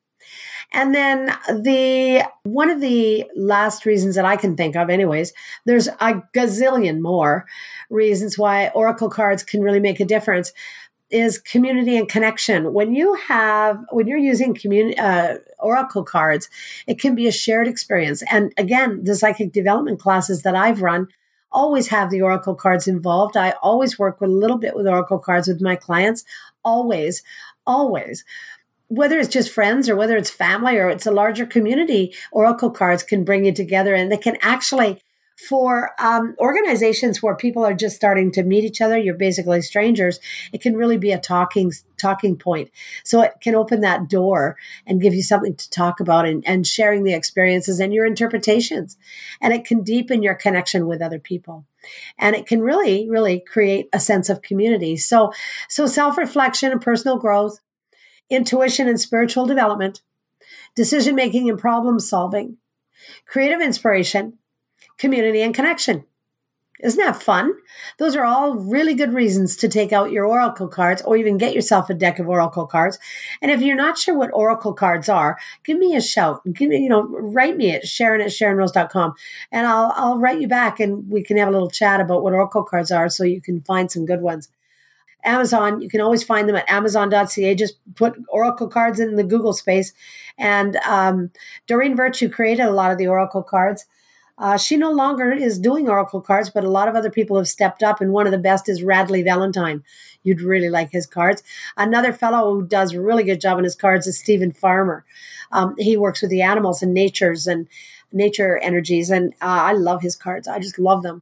And 0.71 0.95
then 0.95 1.27
the 1.49 2.23
one 2.43 2.69
of 2.69 2.81
the 2.81 3.25
last 3.35 3.85
reasons 3.85 4.15
that 4.15 4.25
I 4.25 4.35
can 4.35 4.55
think 4.55 4.75
of, 4.75 4.89
anyways, 4.89 5.33
there's 5.65 5.87
a 5.87 6.21
gazillion 6.33 6.99
more 6.99 7.45
reasons 7.89 8.37
why 8.37 8.69
oracle 8.69 9.09
cards 9.09 9.43
can 9.43 9.61
really 9.61 9.79
make 9.79 9.99
a 9.99 10.05
difference 10.05 10.51
is 11.13 11.37
community 11.37 11.95
and 11.95 12.09
connection. 12.09 12.73
When 12.73 12.93
you 12.93 13.13
have, 13.13 13.79
when 13.91 14.07
you're 14.07 14.17
using 14.17 14.53
community, 14.53 14.97
uh, 14.97 15.37
oracle 15.59 16.03
cards, 16.03 16.49
it 16.87 16.99
can 16.99 17.15
be 17.15 17.27
a 17.27 17.31
shared 17.31 17.67
experience. 17.67 18.23
And 18.31 18.51
again, 18.57 19.03
the 19.03 19.15
psychic 19.15 19.51
development 19.51 19.99
classes 19.99 20.41
that 20.41 20.55
I've 20.55 20.81
run 20.81 21.07
always 21.51 21.87
have 21.89 22.09
the 22.09 22.21
oracle 22.21 22.55
cards 22.55 22.87
involved. 22.87 23.37
I 23.37 23.51
always 23.61 23.99
work 23.99 24.19
with 24.19 24.31
a 24.31 24.33
little 24.33 24.57
bit 24.57 24.75
with 24.75 24.87
oracle 24.87 25.19
cards 25.19 25.47
with 25.47 25.61
my 25.61 25.75
clients. 25.75 26.25
Always, 26.65 27.21
always. 27.67 28.25
Whether 28.87 29.19
it's 29.19 29.29
just 29.29 29.51
friends 29.51 29.87
or 29.87 29.95
whether 29.95 30.17
it's 30.17 30.29
family 30.29 30.77
or 30.77 30.89
it's 30.89 31.05
a 31.05 31.11
larger 31.11 31.45
community, 31.45 32.13
oracle 32.31 32.71
cards 32.71 33.03
can 33.03 33.23
bring 33.23 33.45
you 33.45 33.53
together 33.53 33.93
and 33.93 34.11
they 34.11 34.17
can 34.17 34.37
actually 34.41 35.01
for 35.47 35.91
um, 35.99 36.35
organizations 36.39 37.21
where 37.21 37.35
people 37.35 37.65
are 37.65 37.73
just 37.73 37.95
starting 37.95 38.31
to 38.31 38.43
meet 38.43 38.63
each 38.63 38.81
other 38.81 38.97
you're 38.97 39.15
basically 39.15 39.61
strangers 39.61 40.19
it 40.51 40.61
can 40.61 40.75
really 40.75 40.97
be 40.97 41.11
a 41.11 41.19
talking 41.19 41.71
talking 42.03 42.37
point. 42.37 42.69
So 43.03 43.21
it 43.21 43.33
can 43.41 43.55
open 43.55 43.81
that 43.81 44.09
door 44.09 44.57
and 44.85 45.01
give 45.01 45.13
you 45.13 45.23
something 45.23 45.55
to 45.55 45.69
talk 45.69 45.99
about 45.99 46.25
and, 46.25 46.43
and 46.45 46.67
sharing 46.67 47.03
the 47.03 47.13
experiences 47.13 47.79
and 47.79 47.93
your 47.93 48.05
interpretations. 48.05 48.97
And 49.41 49.53
it 49.53 49.65
can 49.65 49.83
deepen 49.83 50.21
your 50.21 50.35
connection 50.35 50.85
with 50.85 51.01
other 51.01 51.19
people. 51.19 51.65
And 52.17 52.35
it 52.35 52.45
can 52.45 52.61
really 52.61 53.09
really 53.09 53.39
create 53.39 53.87
a 53.93 53.99
sense 53.99 54.29
of 54.29 54.41
community. 54.41 54.97
So 54.97 55.31
so 55.69 55.87
self-reflection 55.87 56.71
and 56.71 56.81
personal 56.81 57.17
growth 57.17 57.59
intuition 58.29 58.87
and 58.87 58.99
spiritual 58.99 59.45
development 59.45 60.01
decision 60.75 61.15
making 61.15 61.49
and 61.49 61.59
problem 61.59 61.99
solving 61.99 62.57
creative 63.25 63.61
inspiration 63.61 64.37
community, 64.97 65.41
and 65.41 65.53
connection. 65.53 66.05
Isn't 66.83 66.99
that 66.99 67.23
fun? 67.23 67.53
Those 67.97 68.13
are 68.15 68.25
all 68.25 68.55
really 68.55 68.93
good 68.93 69.13
reasons 69.13 69.55
to 69.57 69.69
take 69.69 69.93
out 69.93 70.11
your 70.11 70.25
Oracle 70.25 70.67
cards 70.67 71.01
or 71.03 71.15
even 71.15 71.37
get 71.37 71.53
yourself 71.53 71.89
a 71.89 71.93
deck 71.93 72.19
of 72.19 72.27
Oracle 72.27 72.67
cards. 72.67 72.99
And 73.41 73.51
if 73.51 73.61
you're 73.61 73.75
not 73.75 73.97
sure 73.97 74.17
what 74.17 74.31
Oracle 74.33 74.73
cards 74.73 75.07
are, 75.07 75.37
give 75.63 75.77
me 75.77 75.95
a 75.95 76.01
shout. 76.01 76.41
Give 76.51 76.67
me, 76.69 76.79
you 76.79 76.89
know, 76.89 77.03
write 77.03 77.55
me 77.55 77.71
at 77.71 77.85
Sharyn 77.85 78.21
at 78.21 78.31
SharynRose.com 78.31 79.13
and 79.51 79.65
I'll, 79.65 79.93
I'll 79.95 80.19
write 80.19 80.41
you 80.41 80.47
back 80.49 80.81
and 80.81 81.09
we 81.09 81.23
can 81.23 81.37
have 81.37 81.47
a 81.47 81.51
little 81.51 81.69
chat 81.69 82.01
about 82.01 82.21
what 82.21 82.33
Oracle 82.33 82.63
cards 82.63 82.91
are 82.91 83.07
so 83.07 83.23
you 83.23 83.41
can 83.41 83.61
find 83.61 83.89
some 83.89 84.05
good 84.05 84.21
ones. 84.21 84.49
Amazon, 85.23 85.79
you 85.79 85.89
can 85.89 86.01
always 86.01 86.23
find 86.23 86.49
them 86.49 86.57
at 86.57 86.69
amazon.ca. 86.69 87.55
Just 87.55 87.75
put 87.95 88.15
Oracle 88.27 88.67
cards 88.67 88.99
in 88.99 89.15
the 89.15 89.23
Google 89.23 89.53
space. 89.53 89.93
And 90.37 90.75
um, 90.77 91.31
Doreen 91.65 91.95
Virtue 91.95 92.27
created 92.27 92.65
a 92.65 92.71
lot 92.71 92.91
of 92.91 92.97
the 92.97 93.07
Oracle 93.07 93.43
cards. 93.43 93.85
Uh, 94.37 94.57
she 94.57 94.77
no 94.77 94.91
longer 94.91 95.31
is 95.31 95.59
doing 95.59 95.87
oracle 95.87 96.21
cards, 96.21 96.49
but 96.49 96.63
a 96.63 96.69
lot 96.69 96.87
of 96.87 96.95
other 96.95 97.11
people 97.11 97.37
have 97.37 97.47
stepped 97.47 97.83
up, 97.83 98.01
and 98.01 98.11
one 98.11 98.25
of 98.25 98.31
the 98.31 98.37
best 98.37 98.67
is 98.67 98.81
Radleigh 98.81 99.23
Valentine. 99.23 99.83
You'd 100.23 100.41
really 100.41 100.69
like 100.69 100.91
his 100.91 101.05
cards. 101.05 101.43
Another 101.77 102.11
fellow 102.11 102.55
who 102.55 102.65
does 102.65 102.93
a 102.93 103.01
really 103.01 103.23
good 103.23 103.39
job 103.39 103.57
on 103.57 103.63
his 103.63 103.75
cards 103.75 104.07
is 104.07 104.17
Steven 104.17 104.51
Farmer. 104.51 105.05
Um, 105.51 105.75
he 105.77 105.97
works 105.97 106.21
with 106.21 106.31
the 106.31 106.41
animals 106.41 106.81
and 106.81 106.93
natures 106.93 107.45
and 107.45 107.67
nature 108.11 108.57
energies, 108.57 109.11
and 109.11 109.33
uh, 109.41 109.69
I 109.69 109.73
love 109.73 110.01
his 110.01 110.15
cards. 110.15 110.47
I 110.47 110.59
just 110.59 110.79
love 110.79 111.03
them. 111.03 111.21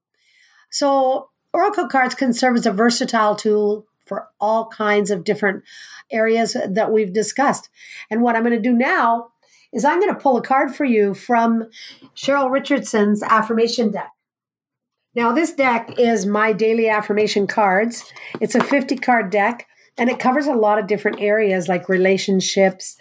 So 0.70 1.30
oracle 1.53 1.88
cards 1.88 2.15
can 2.15 2.32
serve 2.32 2.56
as 2.56 2.65
a 2.65 2.72
versatile 2.72 3.36
tool 3.36 3.86
for 4.06 4.30
all 4.39 4.68
kinds 4.68 5.12
of 5.12 5.24
different 5.24 5.63
areas 6.12 6.56
that 6.68 6.91
we've 6.91 7.13
discussed. 7.13 7.70
And 8.10 8.22
what 8.22 8.36
I'm 8.36 8.44
going 8.44 8.56
to 8.56 8.70
do 8.70 8.74
now 8.74 9.30
is 9.73 9.85
I'm 9.85 9.99
going 9.99 10.13
to 10.13 10.19
pull 10.19 10.37
a 10.37 10.41
card 10.41 10.75
for 10.75 10.85
you 10.85 11.13
from 11.13 11.69
Cheryl 12.15 12.51
Richardson's 12.51 13.23
affirmation 13.23 13.91
deck. 13.91 14.11
Now, 15.13 15.33
this 15.33 15.53
deck 15.53 15.99
is 15.99 16.25
my 16.25 16.53
daily 16.53 16.87
affirmation 16.87 17.47
cards. 17.47 18.11
It's 18.39 18.55
a 18.55 18.63
50 18.63 18.95
card 18.97 19.29
deck 19.29 19.67
and 19.97 20.09
it 20.09 20.19
covers 20.19 20.47
a 20.47 20.53
lot 20.53 20.79
of 20.79 20.87
different 20.87 21.19
areas 21.19 21.67
like 21.67 21.89
relationships, 21.89 22.97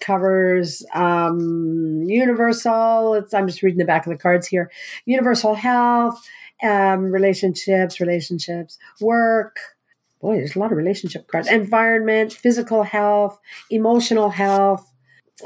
covers 0.00 0.84
um, 0.94 2.02
universal. 2.04 3.14
It's, 3.14 3.32
I'm 3.32 3.46
just 3.46 3.62
reading 3.62 3.78
the 3.78 3.84
back 3.84 4.06
of 4.06 4.12
the 4.12 4.18
cards 4.18 4.46
here 4.46 4.70
universal 5.06 5.54
health, 5.54 6.20
um, 6.62 7.12
relationships, 7.12 8.00
relationships, 8.00 8.78
work. 9.00 9.56
Boy, 10.20 10.36
there's 10.36 10.54
a 10.54 10.58
lot 10.58 10.72
of 10.72 10.78
relationship 10.78 11.26
cards. 11.28 11.48
Environment, 11.48 12.32
physical 12.32 12.82
health, 12.82 13.40
emotional 13.70 14.30
health, 14.30 14.91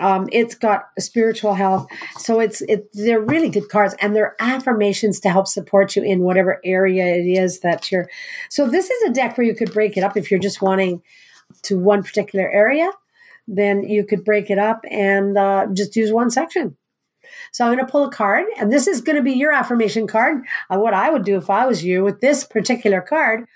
um, 0.01 0.29
it's 0.33 0.55
got 0.55 0.89
spiritual 0.99 1.55
health. 1.55 1.87
So 2.19 2.41
it's 2.41 2.61
it, 2.63 2.89
they're 2.93 3.21
really 3.21 3.49
good 3.49 3.69
cards, 3.69 3.95
and 4.01 4.15
they're 4.15 4.37
affirmations 4.41 5.21
to 5.21 5.31
help 5.31 5.47
support 5.47 5.97
you 5.97 6.03
in 6.03 6.21
whatever 6.21 6.61
area 6.65 7.07
it 7.07 7.27
is 7.27 7.61
that 7.61 7.91
you're. 7.91 8.09
So 8.51 8.69
this 8.69 8.91
is 8.91 9.11
a 9.11 9.13
deck 9.13 9.37
where 9.37 9.47
you 9.47 9.55
could 9.55 9.73
break 9.73 9.97
it 9.97 10.05
up 10.05 10.17
if 10.17 10.31
you're 10.31 10.41
just 10.41 10.63
wanting 10.63 11.03
to 11.63 11.79
one 11.79 12.03
particular 12.03 12.51
area. 12.51 12.91
Then 13.49 13.85
you 13.85 14.05
could 14.05 14.25
break 14.25 14.51
it 14.51 14.59
up 14.59 14.85
and 14.91 15.39
uh, 15.39 15.67
just 15.73 15.95
use 15.95 16.13
one 16.13 16.31
section. 16.31 16.77
So 17.53 17.65
I'm 17.65 17.75
going 17.75 17.85
to 17.85 17.91
pull 17.91 18.05
a 18.05 18.11
card, 18.11 18.47
and 18.59 18.73
this 18.73 18.87
is 18.87 19.01
going 19.01 19.17
to 19.17 19.23
be 19.23 19.33
your 19.33 19.53
affirmation 19.53 20.07
card. 20.07 20.45
Uh, 20.71 20.79
what 20.79 20.95
I 20.95 21.11
would 21.11 21.25
do 21.25 21.37
if 21.37 21.51
I 21.51 21.67
was 21.67 21.85
you 21.85 22.05
with 22.05 22.21
this 22.21 22.45
particular 22.45 23.01
card, 23.01 23.47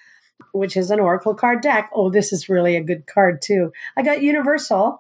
which 0.52 0.76
is 0.76 0.90
an 0.90 1.00
Oracle 1.00 1.35
card 1.35 1.61
deck. 1.61 1.90
Oh, 1.94 2.11
this 2.11 2.32
is 2.32 2.49
really 2.49 2.76
a 2.76 2.82
good 2.82 3.06
card 3.06 3.42
too. 3.42 3.73
I 3.97 4.02
got 4.02 4.23
Universal, 4.23 5.00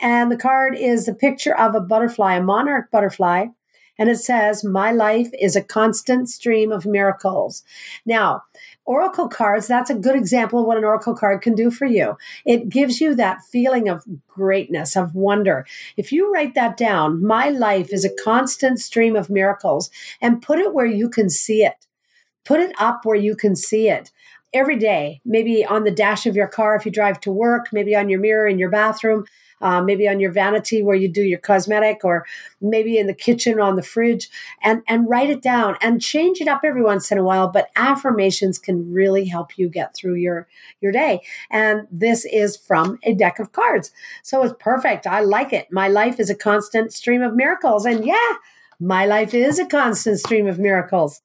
and 0.00 0.32
the 0.32 0.36
card 0.36 0.76
is 0.76 1.06
a 1.06 1.14
picture 1.14 1.56
of 1.56 1.74
a 1.74 1.80
butterfly, 1.80 2.34
a 2.34 2.42
monarch 2.42 2.90
butterfly, 2.90 3.46
and 4.00 4.08
it 4.08 4.16
says, 4.16 4.64
My 4.64 4.90
life 4.90 5.28
is 5.38 5.54
a 5.54 5.62
constant 5.62 6.30
stream 6.30 6.72
of 6.72 6.86
miracles. 6.86 7.62
Now, 8.06 8.44
Oracle 8.86 9.28
cards, 9.28 9.66
that's 9.66 9.90
a 9.90 9.94
good 9.94 10.16
example 10.16 10.60
of 10.60 10.66
what 10.66 10.78
an 10.78 10.84
Oracle 10.84 11.14
card 11.14 11.42
can 11.42 11.54
do 11.54 11.70
for 11.70 11.84
you. 11.84 12.16
It 12.46 12.70
gives 12.70 13.00
you 13.00 13.14
that 13.14 13.44
feeling 13.44 13.90
of 13.90 14.02
greatness, 14.26 14.96
of 14.96 15.14
wonder. 15.14 15.66
If 15.98 16.12
you 16.12 16.32
write 16.32 16.54
that 16.54 16.78
down, 16.78 17.24
my 17.24 17.50
life 17.50 17.92
is 17.92 18.06
a 18.06 18.22
constant 18.24 18.80
stream 18.80 19.16
of 19.16 19.28
miracles, 19.28 19.90
and 20.22 20.40
put 20.40 20.58
it 20.58 20.72
where 20.72 20.86
you 20.86 21.10
can 21.10 21.28
see 21.28 21.62
it. 21.62 21.86
Put 22.46 22.60
it 22.60 22.74
up 22.80 23.04
where 23.04 23.16
you 23.16 23.36
can 23.36 23.54
see 23.54 23.90
it 23.90 24.10
every 24.54 24.78
day, 24.78 25.20
maybe 25.26 25.64
on 25.64 25.84
the 25.84 25.90
dash 25.90 26.24
of 26.24 26.34
your 26.34 26.48
car 26.48 26.74
if 26.74 26.86
you 26.86 26.90
drive 26.90 27.20
to 27.20 27.30
work, 27.30 27.66
maybe 27.70 27.94
on 27.94 28.08
your 28.08 28.18
mirror 28.18 28.48
in 28.48 28.58
your 28.58 28.70
bathroom 28.70 29.26
uh, 29.60 29.82
maybe 29.82 30.08
on 30.08 30.20
your 30.20 30.32
vanity 30.32 30.82
where 30.82 30.96
you 30.96 31.08
do 31.08 31.22
your 31.22 31.38
cosmetic, 31.38 32.04
or 32.04 32.26
maybe 32.60 32.98
in 32.98 33.06
the 33.06 33.14
kitchen 33.14 33.58
or 33.58 33.62
on 33.62 33.76
the 33.76 33.82
fridge, 33.82 34.28
and 34.62 34.82
and 34.88 35.08
write 35.08 35.30
it 35.30 35.42
down 35.42 35.76
and 35.80 36.00
change 36.02 36.40
it 36.40 36.48
up 36.48 36.60
every 36.64 36.82
once 36.82 37.10
in 37.10 37.18
a 37.18 37.24
while. 37.24 37.48
But 37.48 37.70
affirmations 37.76 38.58
can 38.58 38.92
really 38.92 39.26
help 39.26 39.58
you 39.58 39.68
get 39.68 39.94
through 39.94 40.14
your 40.14 40.48
your 40.80 40.92
day. 40.92 41.22
And 41.50 41.86
this 41.90 42.24
is 42.24 42.56
from 42.56 42.98
a 43.02 43.14
deck 43.14 43.38
of 43.38 43.52
cards, 43.52 43.92
so 44.22 44.42
it's 44.42 44.54
perfect. 44.58 45.06
I 45.06 45.20
like 45.20 45.52
it. 45.52 45.68
My 45.70 45.88
life 45.88 46.20
is 46.20 46.30
a 46.30 46.34
constant 46.34 46.92
stream 46.92 47.22
of 47.22 47.34
miracles, 47.34 47.84
and 47.84 48.04
yeah, 48.04 48.34
my 48.78 49.06
life 49.06 49.34
is 49.34 49.58
a 49.58 49.66
constant 49.66 50.18
stream 50.18 50.46
of 50.46 50.58
miracles. 50.58 51.22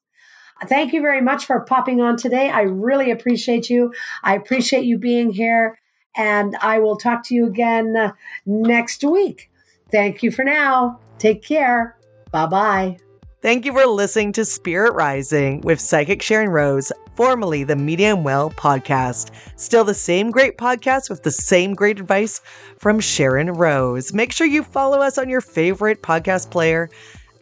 Thank 0.64 0.94
you 0.94 1.02
very 1.02 1.20
much 1.20 1.44
for 1.44 1.60
popping 1.60 2.00
on 2.00 2.16
today. 2.16 2.48
I 2.48 2.62
really 2.62 3.10
appreciate 3.10 3.68
you. 3.68 3.92
I 4.22 4.34
appreciate 4.34 4.84
you 4.84 4.96
being 4.98 5.32
here 5.32 5.78
and 6.16 6.56
I 6.60 6.78
will 6.78 6.96
talk 6.96 7.24
to 7.24 7.34
you 7.34 7.46
again 7.46 7.96
uh, 7.96 8.12
next 8.46 9.04
week. 9.04 9.50
Thank 9.90 10.22
you 10.22 10.30
for 10.30 10.44
now. 10.44 10.98
Take 11.18 11.42
care. 11.42 11.96
Bye 12.32 12.46
bye. 12.46 12.98
Thank 13.42 13.64
you 13.64 13.72
for 13.72 13.86
listening 13.86 14.32
to 14.32 14.44
Spirit 14.44 14.94
Rising 14.94 15.60
with 15.60 15.80
Psychic 15.80 16.20
Sharyn 16.20 16.48
Rose, 16.48 16.90
formerly 17.14 17.62
the 17.62 17.76
Medium 17.76 18.24
Well 18.24 18.50
podcast. 18.50 19.30
Still 19.56 19.84
the 19.84 19.94
same 19.94 20.30
great 20.30 20.58
podcast 20.58 21.08
with 21.08 21.22
the 21.22 21.30
same 21.30 21.74
great 21.74 22.00
advice 22.00 22.40
from 22.78 22.98
Sharyn 22.98 23.56
Rose. 23.56 24.12
Make 24.12 24.32
sure 24.32 24.46
you 24.46 24.64
follow 24.64 24.98
us 24.98 25.16
on 25.16 25.28
your 25.28 25.40
favorite 25.40 26.02
podcast 26.02 26.50
player 26.50 26.90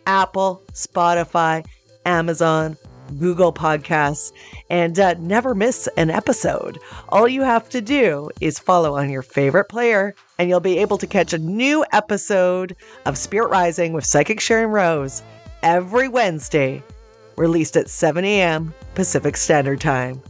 Apple, 0.07 0.62
Spotify, 0.73 1.64
Amazon, 2.04 2.76
Google 3.18 3.52
Podcasts, 3.52 4.32
and 4.70 4.99
uh, 4.99 5.14
never 5.18 5.54
miss 5.54 5.88
an 5.96 6.11
episode. 6.11 6.78
All 7.08 7.28
you 7.28 7.42
have 7.42 7.68
to 7.70 7.80
do 7.80 8.30
is 8.40 8.58
follow 8.58 8.96
on 8.96 9.11
your 9.11 9.23
favorite 9.23 9.68
player, 9.68 10.14
and 10.38 10.49
you'll 10.49 10.61
be 10.61 10.78
able 10.78 10.99
to 10.99 11.06
catch 11.06 11.32
a 11.32 11.38
new 11.38 11.84
episode 11.92 12.76
of 13.06 13.18
Spirit 13.18 13.49
Rising 13.49 13.92
with 13.92 14.06
Psychic 14.06 14.40
Sharyn 14.40 14.70
Rose 14.70 15.23
every 15.62 16.08
Wednesday, 16.08 16.82
released 17.37 17.76
at 17.76 17.88
7 17.88 18.25
a.m. 18.25 18.75
Pacific 18.94 19.37
Standard 19.37 19.80
Time. 19.80 20.23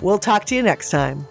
We'll 0.00 0.18
talk 0.18 0.44
to 0.46 0.54
you 0.54 0.62
next 0.62 0.90
time. 0.90 1.26